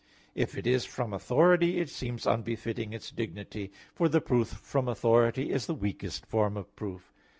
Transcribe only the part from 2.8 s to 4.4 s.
its dignity, for the